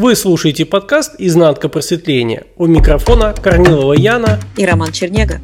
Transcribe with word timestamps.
Вы 0.00 0.14
слушаете 0.14 0.64
подкаст 0.64 1.16
«Изнанка 1.18 1.68
просветления». 1.68 2.44
У 2.56 2.66
микрофона 2.66 3.34
Корнилова 3.34 3.94
Яна 3.94 4.38
и 4.56 4.64
Роман 4.64 4.92
Чернега. 4.92 5.40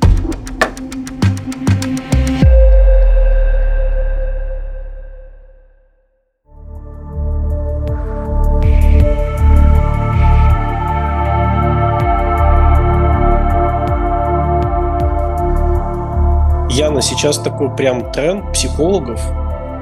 Яна, 16.70 17.02
сейчас 17.02 17.40
такой 17.42 17.74
прям 17.74 18.12
тренд 18.12 18.52
психологов 18.52 19.20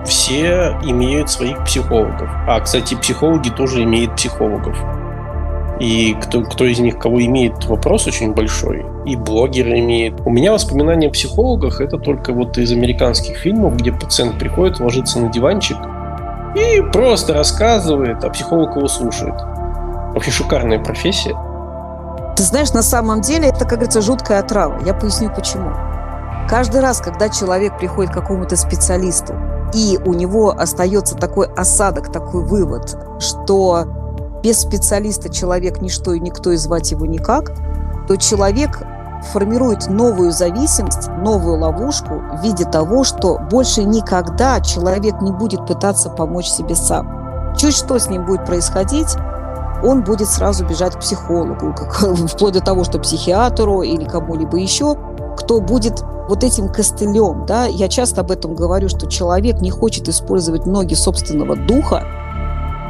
все 0.05 0.77
имеют 0.83 1.31
своих 1.31 1.65
психологов. 1.65 2.29
А, 2.49 2.61
кстати, 2.61 2.95
психологи 2.95 3.51
тоже 3.51 3.83
имеют 3.85 4.17
психологов. 4.17 4.77
И 5.81 6.15
кто, 6.21 6.43
кто 6.43 6.65
из 6.65 6.79
них 6.79 6.99
кого 6.99 7.25
имеет, 7.25 7.65
вопрос 7.65 8.07
очень 8.07 8.35
большой. 8.35 8.85
И 9.05 9.17
блогеры 9.17 9.81
имеют. 9.81 10.21
У 10.25 10.31
меня 10.31 10.53
воспоминания 10.53 11.09
о 11.09 11.11
психологах 11.11 11.81
это 11.81 11.99
только 11.99 12.33
вот 12.33 12.59
из 12.59 12.71
американских 12.73 13.37
фильмов, 13.37 13.77
где 13.77 13.93
пациент 13.93 14.39
приходит, 14.39 14.81
ложится 14.81 15.19
на 15.19 15.29
диванчик 15.29 15.77
и 16.55 16.83
просто 16.93 17.33
рассказывает, 17.35 18.23
а 18.25 18.31
психолог 18.31 18.77
его 18.77 18.87
слушает. 18.87 19.35
Вообще 20.15 20.31
шикарная 20.31 20.79
профессия. 20.79 21.35
Ты 22.37 22.43
знаешь, 22.45 22.73
на 22.73 22.83
самом 22.83 23.21
деле 23.21 23.49
это, 23.49 23.61
как 23.61 23.71
говорится, 23.71 24.03
жуткая 24.03 24.41
отрава. 24.41 24.79
Я 24.85 24.95
поясню 24.95 25.31
почему. 25.35 25.73
Каждый 26.49 26.81
раз, 26.81 27.01
когда 27.01 27.29
человек 27.29 27.79
приходит 27.79 28.13
к 28.13 28.15
какому-то 28.15 28.57
специалисту, 28.57 29.35
и 29.73 29.99
у 30.05 30.13
него 30.13 30.51
остается 30.51 31.17
такой 31.17 31.47
осадок, 31.47 32.13
такой 32.13 32.45
вывод, 32.45 32.97
что 33.19 33.85
без 34.43 34.61
специалиста 34.61 35.29
человек 35.29 35.81
ничто 35.81 36.13
и 36.13 36.21
никто, 36.21 36.53
и 36.53 36.57
звать 36.57 36.91
его 36.91 37.07
никак, 37.07 37.53
то 38.09 38.17
человек 38.17 38.83
формирует 39.33 39.89
новую 39.89 40.33
зависимость, 40.33 41.09
новую 41.09 41.61
ловушку 41.61 42.23
в 42.35 42.43
виде 42.43 42.65
того, 42.65 43.05
что 43.05 43.39
больше 43.51 43.85
никогда 43.85 44.61
человек 44.61 45.21
не 45.23 45.31
будет 45.31 45.67
пытаться 45.67 46.11
помочь 46.11 46.49
себе 46.49 46.75
сам. 46.75 47.55
Чуть 47.57 47.77
что 47.77 47.99
с 47.99 48.09
ним 48.09 48.27
будет 48.27 48.45
происходить, 48.45 49.17
он 49.85 50.03
будет 50.03 50.29
сразу 50.29 50.67
бежать 50.67 50.97
к 50.97 51.01
психологу, 51.01 51.75
как, 51.75 51.93
вплоть 52.29 52.55
до 52.55 52.61
того, 52.61 52.85
что 52.85 52.99
психиатру 52.99 53.83
или 53.83 54.05
кому-либо 54.05 54.57
еще, 54.57 54.97
кто 55.37 55.61
будет 55.61 56.03
вот 56.29 56.45
этим 56.45 56.69
костылем, 56.69 57.47
да, 57.47 57.67
я 57.67 57.89
часто 57.89 58.21
об 58.21 58.31
этом 58.31 58.55
говорю, 58.55 58.89
что 58.89 59.09
человек 59.09 59.61
не 59.61 59.71
хочет 59.71 60.09
использовать 60.09 60.67
ноги 60.67 60.95
собственного 60.95 61.57
духа, 61.57 62.07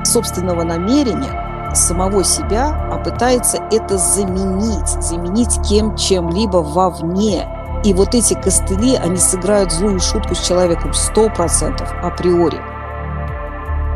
собственного 0.04 0.62
намерения, 0.62 1.72
самого 1.74 2.24
себя, 2.24 2.88
а 2.92 2.98
пытается 2.98 3.58
это 3.70 3.96
заменить, 3.96 4.88
заменить 5.02 5.58
кем 5.68 5.96
чем-либо 5.96 6.58
вовне. 6.58 7.48
И 7.84 7.94
вот 7.94 8.14
эти 8.14 8.34
костыли, 8.34 8.96
они 8.96 9.16
сыграют 9.16 9.72
злую 9.72 9.98
шутку 9.98 10.34
с 10.34 10.40
человеком 10.40 10.90
100% 10.90 11.82
априори. 12.02 12.60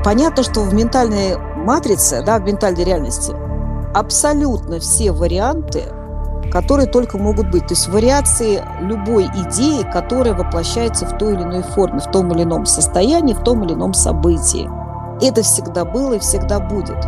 Понятно, 0.03 0.43
что 0.43 0.61
в 0.61 0.73
ментальной 0.73 1.37
матрице, 1.37 2.23
да, 2.25 2.39
в 2.39 2.43
ментальной 2.45 2.85
реальности 2.85 3.33
абсолютно 3.95 4.79
все 4.79 5.13
варианты 5.13 5.85
которые 6.51 6.87
только 6.87 7.19
могут 7.19 7.51
быть. 7.51 7.67
То 7.67 7.75
есть 7.75 7.89
вариации 7.89 8.63
любой 8.81 9.25
идеи, 9.27 9.87
которая 9.93 10.35
воплощается 10.35 11.07
в 11.07 11.19
той 11.19 11.35
или 11.35 11.43
иной 11.43 11.63
форме, 11.63 12.01
в 12.01 12.11
том 12.11 12.33
или 12.33 12.43
ином 12.43 12.67
состоянии, 12.67 13.35
в 13.35 13.43
том 13.43 13.65
или 13.65 13.75
ином 13.75 13.95
событии. 13.95 14.69
Это 15.21 15.43
всегда 15.43 15.85
было 15.85 16.15
и 16.15 16.19
всегда 16.19 16.61
будет. 16.61 16.99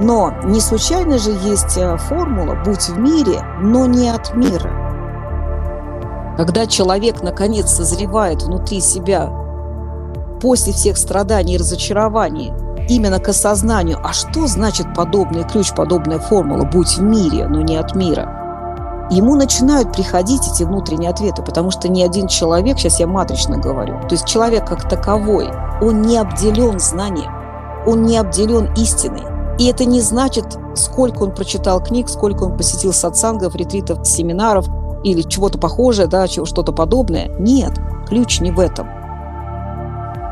Но 0.00 0.32
не 0.44 0.60
случайно 0.60 1.18
же 1.18 1.30
есть 1.30 1.76
э, 1.76 1.96
формула 1.98 2.56
«будь 2.64 2.88
в 2.88 2.98
мире, 2.98 3.44
но 3.60 3.86
не 3.86 4.08
от 4.08 4.34
мира». 4.34 4.70
Когда 6.38 6.66
человек, 6.66 7.22
наконец, 7.22 7.70
созревает 7.70 8.42
внутри 8.42 8.80
себя 8.80 9.30
после 10.40 10.72
всех 10.72 10.96
страданий 10.96 11.56
и 11.56 11.58
разочарований 11.58 12.52
именно 12.88 13.18
к 13.18 13.28
осознанию, 13.28 13.98
а 14.02 14.14
что 14.14 14.46
значит 14.46 14.94
подобный 14.94 15.44
ключ, 15.44 15.74
подобная 15.74 16.18
формула 16.18 16.64
«будь 16.64 16.96
в 16.96 17.02
мире, 17.02 17.46
но 17.46 17.60
не 17.60 17.76
от 17.76 17.94
мира», 17.94 18.39
ему 19.10 19.34
начинают 19.34 19.92
приходить 19.92 20.46
эти 20.46 20.62
внутренние 20.62 21.10
ответы, 21.10 21.42
потому 21.42 21.70
что 21.70 21.88
ни 21.88 22.02
один 22.02 22.28
человек, 22.28 22.78
сейчас 22.78 23.00
я 23.00 23.06
матрично 23.06 23.58
говорю, 23.58 24.00
то 24.00 24.12
есть 24.12 24.26
человек 24.26 24.66
как 24.66 24.88
таковой, 24.88 25.50
он 25.82 26.02
не 26.02 26.16
обделен 26.16 26.78
знанием, 26.78 27.32
он 27.86 28.02
не 28.02 28.16
обделен 28.16 28.72
истиной. 28.74 29.24
И 29.58 29.66
это 29.66 29.84
не 29.84 30.00
значит, 30.00 30.56
сколько 30.74 31.22
он 31.22 31.32
прочитал 31.32 31.82
книг, 31.82 32.08
сколько 32.08 32.44
он 32.44 32.56
посетил 32.56 32.92
сатсангов, 32.92 33.54
ретритов, 33.54 34.06
семинаров 34.06 34.66
или 35.04 35.22
чего-то 35.22 35.58
похожее, 35.58 36.06
да, 36.06 36.26
что-то 36.26 36.72
подобное. 36.72 37.28
Нет, 37.38 37.72
ключ 38.06 38.40
не 38.40 38.50
в 38.50 38.58
этом. 38.58 38.88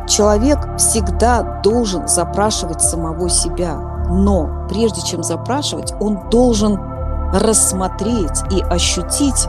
Человек 0.09 0.59
всегда 0.78 1.60
должен 1.62 2.09
запрашивать 2.09 2.81
самого 2.81 3.28
себя, 3.28 3.75
но 4.09 4.66
прежде 4.71 5.03
чем 5.03 5.22
запрашивать, 5.22 5.93
он 6.00 6.31
должен 6.31 6.88
рассмотреть 7.33 8.43
и 8.50 8.61
ощутить, 8.62 9.47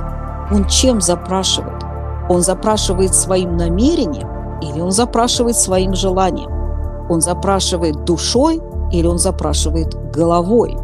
он 0.52 0.66
чем 0.68 1.02
запрашивает. 1.02 1.84
Он 2.30 2.42
запрашивает 2.42 3.16
своим 3.16 3.58
намерением 3.58 4.60
или 4.62 4.80
он 4.82 4.92
запрашивает 4.92 5.56
своим 5.56 5.96
желанием. 5.96 6.52
Он 7.10 7.22
запрашивает 7.22 8.04
душой 8.06 8.62
или 8.92 9.08
он 9.08 9.18
запрашивает 9.18 9.96
головой. 10.12 10.78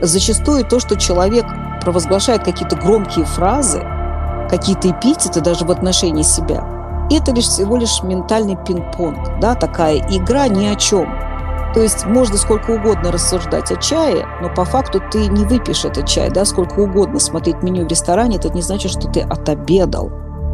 Зачастую 0.00 0.64
то, 0.64 0.80
что 0.80 0.96
человек 0.96 1.44
провозглашает 1.80 2.44
какие-то 2.44 2.76
громкие 2.76 3.24
фразы, 3.24 3.82
какие-то 4.48 4.90
эпитеты 4.90 5.40
даже 5.40 5.64
в 5.64 5.70
отношении 5.70 6.22
себя, 6.22 6.64
это 7.10 7.32
лишь 7.32 7.44
всего 7.46 7.76
лишь 7.76 8.02
ментальный 8.02 8.56
пинг-понг, 8.56 9.40
да, 9.40 9.54
такая 9.54 9.98
игра 10.10 10.48
ни 10.48 10.66
о 10.66 10.74
чем– 10.76 11.12
то 11.74 11.80
есть 11.80 12.04
можно 12.06 12.36
сколько 12.36 12.72
угодно 12.72 13.10
рассуждать 13.10 13.70
о 13.70 13.76
чае, 13.76 14.26
но 14.40 14.48
по 14.48 14.64
факту 14.64 15.00
ты 15.10 15.26
не 15.28 15.44
выпьешь 15.44 15.84
этот 15.84 16.06
чай, 16.06 16.30
да, 16.30 16.44
сколько 16.44 16.80
угодно 16.80 17.18
смотреть 17.18 17.62
меню 17.62 17.84
в 17.84 17.88
ресторане, 17.88 18.36
это 18.36 18.50
не 18.50 18.62
значит, 18.62 18.90
что 18.90 19.08
ты 19.08 19.20
отобедал. 19.20 20.10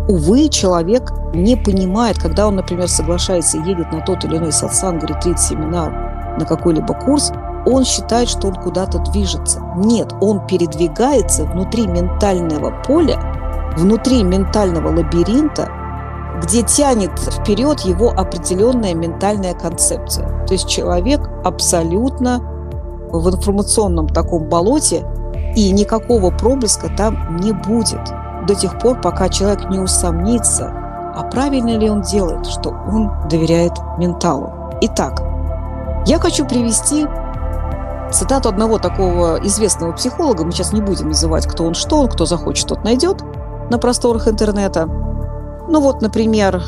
Увы, 0.09 0.49
человек 0.49 1.13
не 1.35 1.57
понимает, 1.57 2.19
когда 2.19 2.49
он, 2.49 2.57
например, 2.57 2.89
соглашается 2.89 3.59
и 3.59 3.63
едет 3.63 3.93
на 3.93 4.01
тот 4.01 4.25
или 4.25 4.39
иной 4.39 4.53
сатсанг, 4.53 5.05
ретрит, 5.05 5.39
семинар, 5.39 5.93
на 6.39 6.47
какой-либо 6.47 6.95
курс, 6.95 7.33
он 7.67 7.85
считает, 7.85 8.29
что 8.29 8.49
он 8.49 8.55
куда-то 8.55 8.99
движется. 8.99 9.61
Нет, 9.77 10.13
он 10.21 10.47
передвигается 10.47 11.45
внутри 11.45 11.87
ментального 11.87 12.71
поля, 12.87 13.21
внутри 13.77 14.23
ментального 14.23 14.89
лабиринта, 14.89 15.69
где 16.43 16.63
тянет 16.63 17.19
вперед 17.19 17.81
его 17.81 18.11
определенная 18.11 18.95
ментальная 18.95 19.55
концепция. 19.55 20.47
То 20.47 20.53
есть 20.55 20.69
человек 20.69 21.21
абсолютно 21.45 22.41
в 23.11 23.29
информационном 23.29 24.09
таком 24.09 24.45
болоте, 24.45 25.05
и 25.57 25.71
никакого 25.71 26.31
проблеска 26.31 26.89
там 26.97 27.37
не 27.37 27.53
будет 27.53 28.01
до 28.47 28.55
тех 28.55 28.79
пор, 28.79 29.01
пока 29.01 29.29
человек 29.29 29.69
не 29.71 29.79
усомнится, 29.79 30.73
а 31.15 31.23
правильно 31.31 31.77
ли 31.77 31.91
он 31.91 32.03
делает, 32.03 32.47
что 32.47 32.71
он 32.71 33.11
доверяет 33.29 33.73
менталу. 33.99 34.53
Итак, 34.83 35.23
я 36.07 36.19
хочу 36.19 36.47
привести 36.47 37.07
цитату 38.13 38.49
одного 38.49 38.79
такого 38.79 39.39
известного 39.45 39.93
психолога, 39.93 40.45
мы 40.45 40.53
сейчас 40.53 40.73
не 40.73 40.81
будем 40.81 41.09
называть, 41.09 41.47
кто 41.47 41.65
он, 41.65 41.75
что 41.75 42.01
он, 42.01 42.09
кто 42.09 42.25
захочет, 42.25 42.69
тот 42.69 42.85
найдет 42.85 43.23
на 43.71 43.79
просторах 43.79 44.29
интернета. 44.29 44.89
Ну 45.69 45.81
вот, 45.81 46.01
например, 46.01 46.63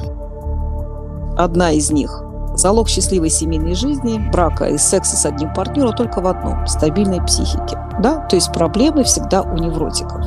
одна 1.36 1.70
из 1.70 1.90
них. 1.90 2.22
Залог 2.54 2.88
счастливой 2.88 3.30
семейной 3.30 3.74
жизни, 3.74 4.20
брака 4.30 4.66
и 4.66 4.76
секса 4.76 5.16
с 5.16 5.24
одним 5.24 5.54
партнером 5.54 5.94
только 5.94 6.20
в 6.20 6.26
одном– 6.26 6.66
стабильной 6.66 7.24
психике. 7.24 7.78
Да? 8.00 8.26
То 8.26 8.36
есть 8.36 8.52
проблемы 8.52 9.04
всегда 9.04 9.42
у 9.42 9.56
невротиков. 9.56 10.20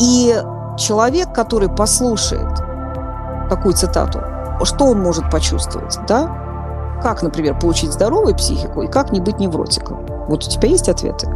И 0.00 0.34
человек, 0.76 1.32
который 1.32 1.70
послушает 1.70 2.50
такую 3.48 3.74
цитату, 3.74 4.20
что 4.64 4.86
он 4.86 5.00
может 5.00 5.30
почувствовать? 5.30 5.96
Да? 6.06 7.00
Как, 7.02 7.22
например, 7.22 7.58
получить 7.58 7.92
здоровую 7.92 8.34
психику 8.36 8.82
и 8.82 8.88
как 8.88 9.12
не 9.12 9.20
быть 9.20 9.38
невротиком? 9.38 10.04
Вот 10.28 10.44
у 10.44 10.50
тебя 10.50 10.68
есть 10.68 10.88
ответы? 10.88 11.26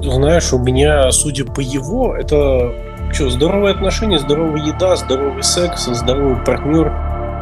Знаешь, 0.00 0.52
у 0.52 0.58
меня, 0.58 1.10
судя 1.12 1.44
по 1.44 1.60
его, 1.60 2.14
это 2.14 2.72
что, 3.12 3.30
здоровые 3.30 3.74
отношения, 3.74 4.18
здоровая 4.18 4.62
еда, 4.62 4.96
здоровый 4.96 5.42
секс, 5.42 5.86
здоровый 5.86 6.36
партнер, 6.44 6.92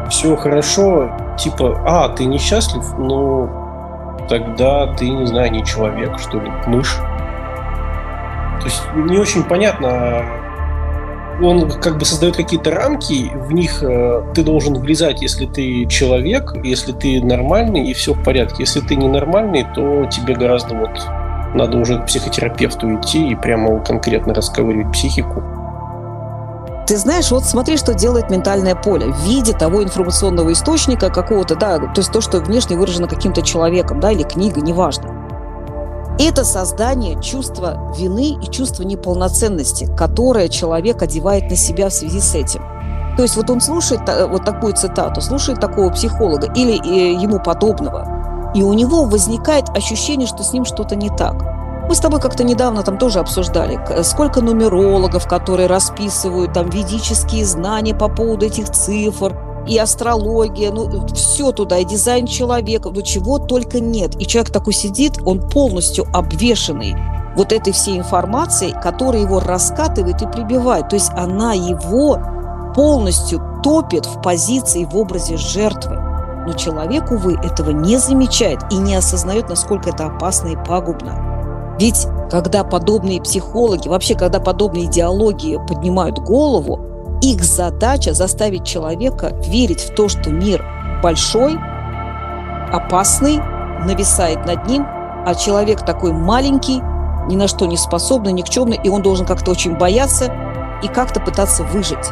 все 0.09 0.35
хорошо. 0.35 1.11
Типа, 1.37 1.81
а, 1.85 2.09
ты 2.09 2.25
несчастлив? 2.25 2.83
Ну, 2.97 3.49
тогда 4.29 4.93
ты, 4.93 5.09
не 5.09 5.25
знаю, 5.25 5.51
не 5.51 5.65
человек, 5.65 6.19
что 6.19 6.39
ли, 6.39 6.51
мышь. 6.67 6.95
То 8.59 8.65
есть 8.65 8.81
не 8.95 9.17
очень 9.17 9.43
понятно, 9.43 10.23
он 11.41 11.69
как 11.69 11.97
бы 11.97 12.05
создает 12.05 12.35
какие-то 12.35 12.71
рамки, 12.71 13.31
в 13.33 13.51
них 13.51 13.83
э, 13.83 14.23
ты 14.33 14.43
должен 14.43 14.75
влезать, 14.75 15.21
если 15.21 15.45
ты 15.45 15.85
человек, 15.87 16.53
если 16.63 16.93
ты 16.93 17.21
нормальный, 17.21 17.87
и 17.87 17.93
все 17.93 18.13
в 18.13 18.23
порядке. 18.23 18.57
Если 18.59 18.79
ты 18.79 18.95
ненормальный, 18.95 19.65
то 19.75 20.05
тебе 20.05 20.35
гораздо 20.35 20.75
вот 20.75 20.91
надо 21.53 21.77
уже 21.77 21.99
к 21.99 22.05
психотерапевту 22.05 22.95
идти 22.95 23.29
и 23.29 23.35
прямо 23.35 23.79
конкретно 23.79 24.33
расковыривать 24.33 24.91
психику. 24.91 25.43
Ты 26.87 26.97
знаешь, 26.97 27.31
вот 27.31 27.45
смотри, 27.45 27.77
что 27.77 27.95
делает 27.95 28.29
ментальное 28.29 28.75
поле 28.75 29.07
в 29.07 29.23
виде 29.23 29.53
того 29.53 29.83
информационного 29.83 30.53
источника 30.53 31.09
какого-то, 31.09 31.55
да, 31.55 31.79
то 31.79 31.97
есть 31.97 32.11
то, 32.11 32.21
что 32.21 32.37
внешне 32.37 32.77
выражено 32.77 33.07
каким-то 33.07 33.41
человеком, 33.41 33.99
да, 33.99 34.11
или 34.11 34.21
книгой, 34.21 34.61
неважно. 34.61 35.09
Это 36.19 36.45
создание 36.45 37.19
чувства 37.21 37.91
вины 37.97 38.37
и 38.41 38.51
чувства 38.51 38.83
неполноценности, 38.83 39.89
которое 39.97 40.47
человек 40.47 41.01
одевает 41.01 41.49
на 41.49 41.55
себя 41.55 41.89
в 41.89 41.93
связи 41.93 42.21
с 42.21 42.35
этим. 42.35 42.61
То 43.17 43.23
есть 43.23 43.35
вот 43.35 43.49
он 43.49 43.61
слушает 43.61 44.01
вот 44.29 44.45
такую 44.45 44.73
цитату, 44.73 45.21
слушает 45.21 45.59
такого 45.59 45.89
психолога 45.89 46.51
или 46.53 46.73
э, 46.73 47.13
ему 47.19 47.39
подобного, 47.39 48.51
и 48.53 48.61
у 48.61 48.73
него 48.73 49.05
возникает 49.05 49.69
ощущение, 49.69 50.27
что 50.27 50.43
с 50.43 50.53
ним 50.53 50.65
что-то 50.65 50.95
не 50.95 51.09
так. 51.09 51.54
Мы 51.87 51.93
с 51.93 51.99
тобой 51.99 52.19
как-то 52.19 52.43
недавно 52.43 52.81
там 52.83 52.97
тоже 52.97 53.19
обсуждали, 53.19 53.79
сколько 54.03 54.41
нумерологов, 54.41 55.27
которые 55.27 55.67
расписывают 55.67 56.53
там 56.53 56.69
ведические 56.69 57.45
знания 57.45 57.93
по 57.93 58.09
поводу 58.09 58.47
этих 58.47 58.71
цифр, 58.71 59.35
и 59.67 59.77
астрология, 59.77 60.71
ну, 60.71 61.07
все 61.13 61.51
туда, 61.51 61.79
и 61.79 61.85
дизайн 61.85 62.27
человека, 62.27 62.89
ну, 62.89 63.01
чего 63.01 63.39
только 63.39 63.79
нет. 63.79 64.15
И 64.21 64.25
человек 64.25 64.51
такой 64.51 64.73
сидит, 64.73 65.19
он 65.25 65.47
полностью 65.49 66.05
обвешенный 66.13 66.95
вот 67.35 67.51
этой 67.51 67.73
всей 67.73 67.97
информацией, 67.97 68.75
которая 68.81 69.23
его 69.23 69.39
раскатывает 69.39 70.21
и 70.21 70.27
прибивает. 70.27 70.89
То 70.89 70.95
есть 70.95 71.11
она 71.15 71.53
его 71.53 72.19
полностью 72.75 73.41
топит 73.63 74.05
в 74.05 74.21
позиции, 74.21 74.85
в 74.85 74.95
образе 74.95 75.35
жертвы. 75.37 75.97
Но 76.47 76.53
человек, 76.53 77.11
увы, 77.11 77.35
этого 77.43 77.71
не 77.71 77.97
замечает 77.97 78.59
и 78.71 78.75
не 78.75 78.95
осознает, 78.95 79.49
насколько 79.49 79.89
это 79.89 80.05
опасно 80.05 80.49
и 80.49 80.55
пагубно. 80.55 81.34
Ведь 81.79 82.07
когда 82.31 82.63
подобные 82.63 83.21
психологи, 83.21 83.87
вообще 83.87 84.15
когда 84.15 84.39
подобные 84.39 84.85
идеологии 84.85 85.59
поднимают 85.67 86.19
голову, 86.19 87.19
их 87.21 87.43
задача 87.43 88.13
заставить 88.13 88.65
человека 88.65 89.35
верить 89.45 89.81
в 89.81 89.95
то, 89.95 90.07
что 90.07 90.29
мир 90.29 90.65
большой, 91.01 91.57
опасный, 92.71 93.39
нависает 93.85 94.45
над 94.45 94.67
ним, 94.67 94.85
а 94.87 95.33
человек 95.35 95.85
такой 95.85 96.13
маленький, 96.13 96.81
ни 97.27 97.35
на 97.35 97.47
что 97.47 97.65
не 97.65 97.77
способный, 97.77 98.31
никчемный, 98.31 98.79
и 98.83 98.89
он 98.89 99.01
должен 99.01 99.25
как-то 99.25 99.51
очень 99.51 99.75
бояться 99.75 100.31
и 100.83 100.87
как-то 100.87 101.19
пытаться 101.19 101.63
выжить. 101.63 102.09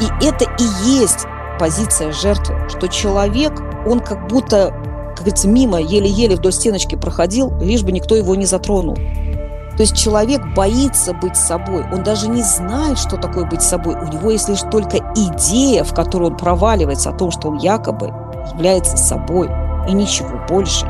И 0.00 0.26
это 0.26 0.44
и 0.44 0.90
есть 1.00 1.26
позиция 1.58 2.12
жертвы, 2.12 2.56
что 2.68 2.88
человек, 2.88 3.52
он 3.86 4.00
как 4.00 4.26
будто 4.28 4.74
говорится, 5.22 5.48
мимо, 5.48 5.80
еле-еле 5.80 6.36
вдоль 6.36 6.52
стеночки 6.52 6.96
проходил, 6.96 7.52
лишь 7.60 7.82
бы 7.82 7.92
никто 7.92 8.14
его 8.16 8.34
не 8.34 8.46
затронул. 8.46 8.94
То 8.94 9.80
есть 9.80 9.96
человек 9.96 10.42
боится 10.54 11.14
быть 11.14 11.36
собой, 11.36 11.84
он 11.90 12.02
даже 12.02 12.28
не 12.28 12.42
знает, 12.42 12.98
что 12.98 13.16
такое 13.16 13.46
быть 13.46 13.62
собой. 13.62 13.94
У 13.94 14.06
него 14.06 14.30
есть 14.30 14.48
лишь 14.48 14.60
только 14.60 14.98
идея, 15.16 15.82
в 15.84 15.94
которую 15.94 16.32
он 16.32 16.36
проваливается 16.36 17.10
о 17.10 17.14
том, 17.14 17.30
что 17.30 17.48
он 17.48 17.56
якобы 17.56 18.12
является 18.52 18.96
собой, 18.96 19.48
и 19.88 19.92
ничего 19.92 20.38
больше. 20.48 20.86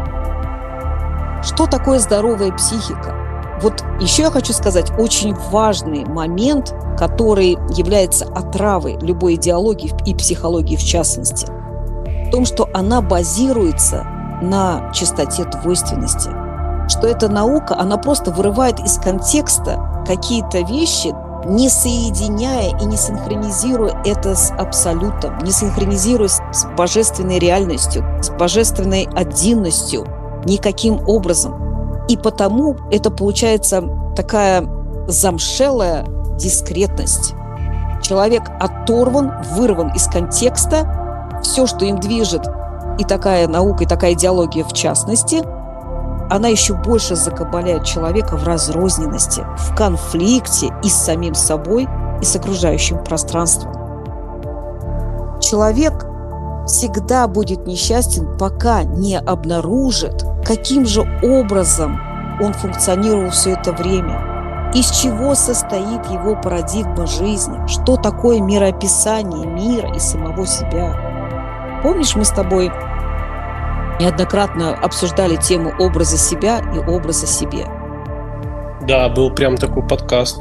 Что 1.42 1.66
такое 1.66 1.98
здоровая 1.98 2.52
психика? 2.52 3.14
Вот 3.62 3.84
еще 4.00 4.22
я 4.22 4.30
хочу 4.30 4.52
сказать 4.52 4.90
очень 4.98 5.34
важный 5.50 6.04
момент, 6.04 6.74
который 6.98 7.52
является 7.70 8.24
отравой 8.24 8.98
любой 9.00 9.36
идеологии 9.36 9.92
и 10.04 10.14
психологии 10.14 10.76
в 10.76 10.82
частности. 10.82 11.46
В 12.26 12.30
том, 12.30 12.44
что 12.44 12.68
она 12.74 13.00
базируется 13.00 14.06
на 14.42 14.92
чистоте 14.92 15.44
двойственности. 15.44 16.30
Что 16.88 17.06
эта 17.06 17.28
наука, 17.28 17.78
она 17.78 17.96
просто 17.96 18.30
вырывает 18.30 18.80
из 18.80 18.98
контекста 18.98 20.04
какие-то 20.06 20.60
вещи, 20.60 21.14
не 21.46 21.68
соединяя 21.68 22.76
и 22.78 22.84
не 22.84 22.96
синхронизируя 22.96 24.00
это 24.04 24.34
с 24.34 24.52
абсолютом, 24.52 25.38
не 25.38 25.50
синхронизируя 25.50 26.28
с 26.28 26.66
божественной 26.76 27.38
реальностью, 27.38 28.04
с 28.22 28.30
божественной 28.30 29.08
отдельностью 29.14 30.06
никаким 30.44 31.00
образом. 31.08 32.04
И 32.08 32.16
потому 32.16 32.76
это 32.90 33.10
получается 33.10 33.82
такая 34.16 34.68
замшелая 35.06 36.04
дискретность. 36.36 37.34
Человек 38.02 38.42
оторван, 38.60 39.32
вырван 39.54 39.92
из 39.94 40.06
контекста, 40.06 41.40
все, 41.42 41.66
что 41.66 41.84
им 41.84 41.98
движет, 41.98 42.46
и 43.02 43.04
такая 43.04 43.48
наука, 43.48 43.82
и 43.82 43.86
такая 43.86 44.12
идеология 44.12 44.64
в 44.64 44.72
частности, 44.72 45.42
она 46.30 46.48
еще 46.48 46.74
больше 46.74 47.16
закабаляет 47.16 47.84
человека 47.84 48.36
в 48.36 48.44
разрозненности, 48.44 49.44
в 49.58 49.74
конфликте 49.74 50.72
и 50.84 50.88
с 50.88 50.94
самим 50.94 51.34
собой, 51.34 51.88
и 52.20 52.24
с 52.24 52.36
окружающим 52.36 53.02
пространством. 53.02 53.72
Человек 55.40 56.06
всегда 56.66 57.26
будет 57.26 57.66
несчастен, 57.66 58.38
пока 58.38 58.84
не 58.84 59.18
обнаружит, 59.18 60.24
каким 60.46 60.86
же 60.86 61.02
образом 61.22 62.00
он 62.40 62.52
функционировал 62.52 63.30
все 63.30 63.54
это 63.54 63.72
время, 63.72 64.70
из 64.72 64.90
чего 64.90 65.34
состоит 65.34 66.06
его 66.06 66.36
парадигма 66.40 67.06
жизни, 67.06 67.66
что 67.66 67.96
такое 67.96 68.40
мироописание 68.40 69.44
мира 69.44 69.92
и 69.92 69.98
самого 69.98 70.46
себя– 70.46 70.96
Помнишь, 71.82 72.14
мы 72.14 72.24
с 72.24 72.30
тобой 72.30 72.70
неоднократно 74.02 74.74
обсуждали 74.74 75.36
тему 75.36 75.72
образа 75.78 76.16
себя 76.16 76.60
и 76.74 76.78
образа 76.78 77.26
себе? 77.26 77.66
Да, 78.86 79.08
был 79.08 79.30
прям 79.30 79.56
такой 79.56 79.86
подкаст. 79.86 80.38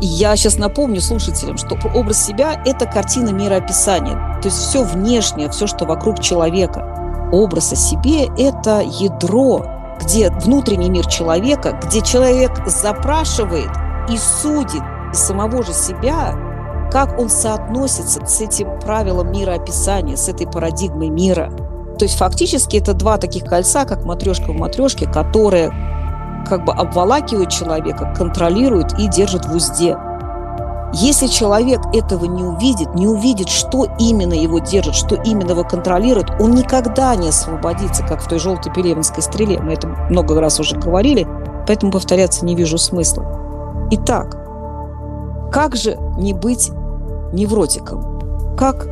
я 0.00 0.36
сейчас 0.36 0.56
напомню 0.58 1.00
слушателям, 1.00 1.58
что 1.58 1.76
образ 1.94 2.24
себя– 2.24 2.62
это 2.64 2.86
картина 2.86 3.30
мироописания. 3.30 4.14
То 4.40 4.48
есть 4.48 4.56
все 4.56 4.82
внешнее, 4.82 5.50
все, 5.50 5.66
что 5.66 5.84
вокруг 5.84 6.20
человека. 6.20 7.28
Образ 7.32 7.72
о 7.72 7.76
себе– 7.76 8.26
это 8.38 8.80
ядро, 8.80 9.66
где 10.00 10.30
внутренний 10.30 10.88
мир 10.88 11.06
человека, 11.06 11.78
где 11.84 12.00
человек 12.00 12.52
запрашивает 12.66 13.70
и 14.08 14.16
судит 14.16 14.82
самого 15.12 15.62
же 15.62 15.72
себя 15.72 16.47
как 16.90 17.18
он 17.18 17.28
соотносится 17.28 18.24
с 18.26 18.40
этим 18.40 18.78
правилом 18.80 19.32
мироописания, 19.32 20.16
с 20.16 20.28
этой 20.28 20.46
парадигмой 20.46 21.08
мира. 21.08 21.50
То 21.98 22.04
есть 22.04 22.16
фактически 22.16 22.76
это 22.76 22.94
два 22.94 23.18
таких 23.18 23.44
кольца, 23.44 23.84
как 23.84 24.04
матрешка 24.04 24.52
в 24.52 24.56
матрешке, 24.56 25.06
которые 25.06 25.72
как 26.48 26.64
бы 26.64 26.72
обволакивают 26.72 27.50
человека, 27.50 28.14
контролируют 28.16 28.98
и 28.98 29.08
держат 29.08 29.46
в 29.46 29.54
узде. 29.54 29.96
Если 30.94 31.26
человек 31.26 31.80
этого 31.92 32.24
не 32.24 32.42
увидит, 32.42 32.94
не 32.94 33.06
увидит, 33.06 33.50
что 33.50 33.86
именно 33.98 34.32
его 34.32 34.58
держит, 34.58 34.94
что 34.94 35.16
именно 35.16 35.50
его 35.50 35.62
контролирует, 35.62 36.30
он 36.40 36.52
никогда 36.52 37.14
не 37.14 37.28
освободится, 37.28 38.02
как 38.04 38.22
в 38.22 38.28
той 38.28 38.38
желтой 38.38 38.72
пелевинской 38.72 39.22
стреле. 39.22 39.60
Мы 39.60 39.74
это 39.74 39.86
много 40.08 40.40
раз 40.40 40.60
уже 40.60 40.76
говорили, 40.76 41.26
поэтому 41.66 41.92
повторяться 41.92 42.46
не 42.46 42.54
вижу 42.54 42.78
смысла. 42.78 43.26
Итак, 43.90 44.47
как 45.52 45.76
же 45.76 45.96
не 46.18 46.34
быть 46.34 46.70
невротиком? 47.32 48.56
Как 48.56 48.86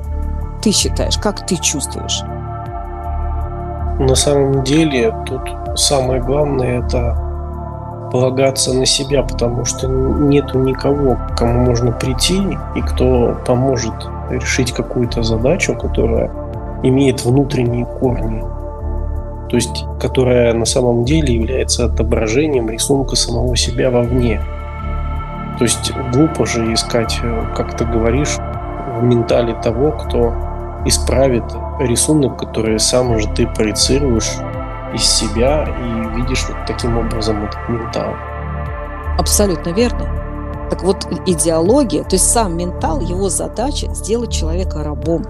ты 0.62 0.70
считаешь, 0.72 1.18
как 1.18 1.46
ты 1.46 1.56
чувствуешь? 1.56 2.22
На 3.98 4.14
самом 4.14 4.62
деле 4.62 5.14
тут 5.26 5.40
самое 5.78 6.20
главное 6.20 6.82
это 6.84 7.22
полагаться 8.12 8.72
на 8.72 8.86
себя, 8.86 9.22
потому 9.22 9.64
что 9.64 9.88
нету 9.88 10.58
никого, 10.58 11.16
к 11.16 11.38
кому 11.38 11.66
можно 11.66 11.92
прийти 11.92 12.40
и 12.74 12.80
кто 12.80 13.36
поможет 13.46 13.94
решить 14.30 14.72
какую-то 14.72 15.22
задачу, 15.22 15.76
которая 15.76 16.30
имеет 16.82 17.24
внутренние 17.24 17.86
корни, 17.86 18.42
то 19.48 19.56
есть 19.56 19.84
которая 20.00 20.52
на 20.54 20.64
самом 20.64 21.04
деле 21.04 21.34
является 21.34 21.86
отображением 21.86 22.68
рисунка 22.68 23.16
самого 23.16 23.56
себя 23.56 23.90
вовне. 23.90 24.40
То 25.58 25.64
есть 25.64 25.92
глупо 26.12 26.46
же 26.46 26.72
искать, 26.72 27.18
э, 27.22 27.54
как 27.56 27.76
ты 27.76 27.84
говоришь, 27.84 28.36
в 28.36 29.02
ментале 29.02 29.54
того, 29.54 29.92
кто 29.92 30.34
исправит 30.84 31.44
рисунок, 31.80 32.38
который 32.38 32.78
сам 32.78 33.18
же 33.18 33.28
ты 33.34 33.46
проецируешь 33.46 34.32
из 34.94 35.02
себя 35.02 35.64
и 35.64 36.16
видишь 36.16 36.46
вот 36.48 36.56
таким 36.66 36.96
образом 36.96 37.44
этот 37.44 37.68
ментал. 37.68 38.14
Абсолютно 39.18 39.70
верно. 39.70 40.06
Так 40.70 40.82
вот, 40.82 41.06
идеология, 41.26 42.02
то 42.02 42.16
есть 42.16 42.30
сам 42.30 42.56
ментал, 42.56 43.00
его 43.00 43.28
задача 43.28 43.86
сделать 43.94 44.32
человека 44.32 44.82
рабом, 44.82 45.24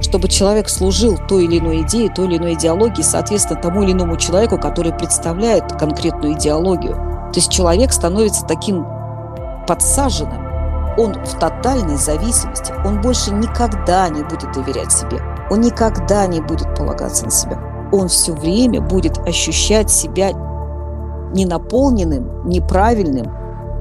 чтобы 0.00 0.28
человек 0.28 0.68
служил 0.68 1.18
той 1.28 1.44
или 1.44 1.58
иной 1.58 1.82
идее, 1.82 2.08
той 2.10 2.26
или 2.26 2.38
иной 2.38 2.54
идеологии, 2.54 3.02
соответственно, 3.02 3.60
тому 3.60 3.82
или 3.82 3.92
иному 3.92 4.16
человеку, 4.16 4.58
который 4.58 4.92
представляет 4.92 5.72
конкретную 5.72 6.34
идеологию. 6.34 6.94
То 6.94 7.34
есть 7.36 7.50
человек 7.52 7.92
становится 7.92 8.46
таким 8.46 8.86
подсаженным 9.68 10.48
он 10.98 11.14
в 11.14 11.38
тотальной 11.38 11.96
зависимости, 11.96 12.74
он 12.84 13.00
больше 13.00 13.32
никогда 13.32 14.08
не 14.08 14.24
будет 14.24 14.50
доверять 14.52 14.92
себе, 14.92 15.20
он 15.48 15.60
никогда 15.60 16.26
не 16.26 16.40
будет 16.40 16.74
полагаться 16.76 17.24
на 17.24 17.30
себя. 17.30 17.58
Он 17.92 18.08
все 18.08 18.32
время 18.32 18.80
будет 18.80 19.18
ощущать 19.26 19.90
себя 19.90 20.32
ненаполненным, 21.32 22.48
неправильным, 22.48 23.32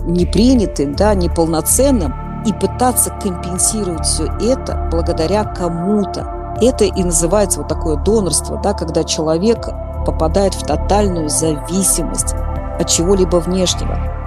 непринятым, 0.06 0.96
да, 0.96 1.15
неполноценным 1.15 2.13
и 2.46 2.53
пытаться 2.53 3.10
компенсировать 3.22 4.06
все 4.06 4.25
это 4.39 4.88
благодаря 4.91 5.44
кому-то. 5.44 6.56
Это 6.62 6.86
и 6.86 7.03
называется 7.03 7.60
вот 7.60 7.67
такое 7.67 7.98
донорство, 7.98 8.60
да, 8.63 8.74
когда 8.74 9.03
человек 9.03 9.67
попадает 10.06 10.53
в 10.53 10.63
тотальную 10.63 11.29
зависимость 11.29 12.36
от 12.79 12.88
чего-либо 12.88 13.38
внешнего. 13.38 14.26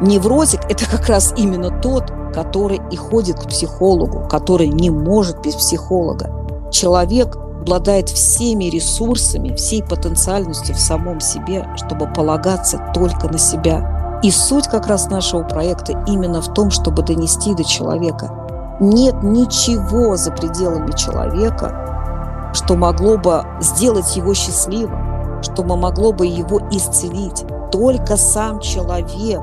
Невротик– 0.00 0.60
это 0.70 0.88
как 0.88 1.08
раз 1.08 1.34
именно 1.36 1.70
тот, 1.82 2.10
который 2.32 2.80
и 2.90 2.96
ходит 2.96 3.38
к 3.38 3.48
психологу, 3.48 4.26
который 4.28 4.68
не 4.68 4.88
может 4.88 5.42
без 5.42 5.54
психолога. 5.56 6.70
Человек 6.70 7.36
обладает 7.36 8.08
всеми 8.08 8.64
ресурсами, 8.64 9.54
всей 9.54 9.82
потенциальностью 9.82 10.74
в 10.74 10.80
самом 10.80 11.20
себе, 11.20 11.68
чтобы 11.76 12.06
полагаться 12.06 12.80
только 12.94 13.28
на 13.28 13.36
себя. 13.36 14.20
И 14.22 14.30
суть 14.30 14.68
как 14.68 14.86
раз 14.86 15.10
нашего 15.10 15.42
проекта 15.42 16.02
именно 16.06 16.40
в 16.40 16.52
том, 16.54 16.70
чтобы 16.70 17.02
донести 17.02 17.54
до 17.54 17.64
человека. 17.64 18.78
Нет 18.80 19.22
ничего 19.22 20.16
за 20.16 20.30
пределами 20.32 20.92
человека, 20.92 22.50
что 22.54 22.74
могло 22.74 23.18
бы 23.18 23.44
сделать 23.60 24.16
его 24.16 24.32
счастливым, 24.32 25.42
что 25.42 25.62
могло 25.62 26.12
бы 26.12 26.26
его 26.26 26.58
исцелить. 26.70 27.44
Только 27.70 28.16
сам 28.16 28.60
человек 28.60 29.42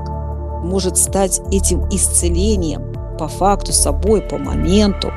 может 0.62 0.96
стать 0.96 1.40
этим 1.52 1.88
исцелением 1.88 2.92
по 3.18 3.28
факту 3.28 3.72
собой, 3.72 4.22
по 4.22 4.38
моменту, 4.38 5.12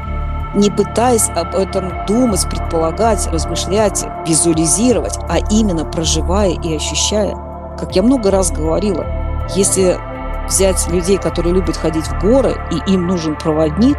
не 0.56 0.70
пытаясь 0.70 1.30
об 1.30 1.56
этом 1.56 2.06
думать, 2.08 2.46
предполагать, 2.50 3.28
размышлять, 3.28 4.04
визуализировать, 4.28 5.18
а 5.30 5.38
именно 5.50 5.86
проживая 5.86 6.52
и 6.52 6.76
ощущая. 6.76 7.36
Как 7.78 7.96
я 7.96 8.04
много 8.04 8.32
раз 8.32 8.52
говорила, 8.52 9.06
если 9.56 9.98
взять 10.48 10.88
людей, 10.90 11.18
которые 11.18 11.54
любят 11.54 11.78
ходить 11.78 12.06
в 12.06 12.20
горы, 12.20 12.56
и 12.72 12.92
им 12.92 13.08
нужен 13.08 13.38
проводник, 13.38 13.98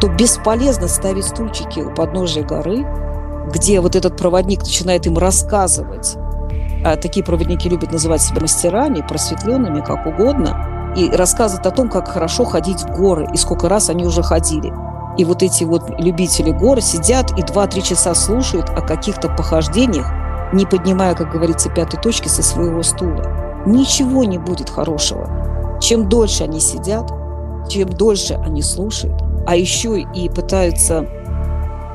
то 0.00 0.08
бесполезно 0.08 0.88
ставить 0.88 1.26
стульчики 1.26 1.80
у 1.80 1.94
подножия 1.94 2.42
горы, 2.42 2.86
где 3.52 3.80
вот 3.80 3.96
этот 3.96 4.16
проводник 4.16 4.60
начинает 4.60 5.06
им 5.06 5.18
рассказывать. 5.18 6.16
А 6.82 6.96
такие 6.96 7.24
проводники 7.24 7.68
любят 7.68 7.92
называть 7.92 8.22
себя 8.22 8.40
мастерами, 8.40 9.04
просветленными, 9.06 9.80
как 9.80 10.06
угодно, 10.06 10.59
и 10.96 11.10
рассказывать 11.10 11.66
о 11.66 11.70
том, 11.70 11.88
как 11.88 12.08
хорошо 12.08 12.44
ходить 12.44 12.82
в 12.82 12.96
горы 12.96 13.28
и 13.32 13.36
сколько 13.36 13.68
раз 13.68 13.90
они 13.90 14.04
уже 14.04 14.22
ходили. 14.22 14.72
И 15.18 15.24
вот 15.24 15.42
эти 15.42 15.64
вот 15.64 15.90
любители 15.98 16.50
гор 16.50 16.80
сидят 16.80 17.38
и 17.38 17.42
2-3 17.42 17.82
часа 17.82 18.14
слушают 18.14 18.70
о 18.70 18.80
каких-то 18.80 19.28
похождениях, 19.28 20.10
не 20.52 20.66
поднимая, 20.66 21.14
как 21.14 21.30
говорится, 21.30 21.70
пятой 21.70 22.00
точки 22.00 22.28
со 22.28 22.42
своего 22.42 22.82
стула. 22.82 23.24
Ничего 23.66 24.24
не 24.24 24.38
будет 24.38 24.70
хорошего. 24.70 25.78
Чем 25.80 26.08
дольше 26.08 26.44
они 26.44 26.60
сидят, 26.60 27.10
чем 27.68 27.88
дольше 27.88 28.34
они 28.34 28.62
слушают, 28.62 29.22
а 29.46 29.56
еще 29.56 30.00
и 30.00 30.28
пытаются 30.28 31.06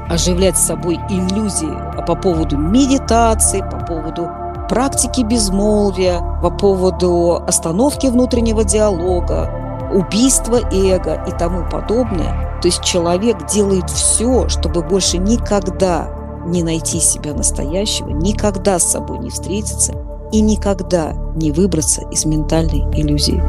оживлять 0.09 0.57
с 0.57 0.67
собой 0.67 0.99
иллюзии 1.09 2.05
по 2.05 2.15
поводу 2.15 2.57
медитации, 2.57 3.61
по 3.61 3.83
поводу 3.85 4.29
практики 4.67 5.21
безмолвия, 5.21 6.21
по 6.41 6.49
поводу 6.49 7.43
остановки 7.47 8.07
внутреннего 8.07 8.63
диалога, 8.63 9.89
убийства 9.93 10.59
эго 10.71 11.23
и 11.27 11.31
тому 11.31 11.69
подобное, 11.69 12.59
то 12.61 12.67
есть 12.67 12.83
человек 12.83 13.45
делает 13.47 13.89
все, 13.89 14.49
чтобы 14.49 14.81
больше 14.81 15.17
никогда 15.17 16.07
не 16.45 16.63
найти 16.63 16.99
себя 16.99 17.33
настоящего, 17.33 18.09
никогда 18.09 18.79
с 18.79 18.91
собой 18.91 19.19
не 19.19 19.29
встретиться 19.29 19.93
и 20.31 20.41
никогда 20.41 21.13
не 21.35 21.51
выбраться 21.51 22.01
из 22.09 22.25
ментальной 22.25 22.81
иллюзии. 22.99 23.41